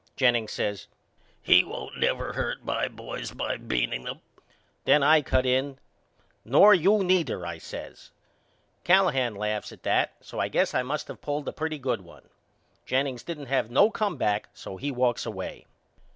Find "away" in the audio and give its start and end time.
15.27-15.67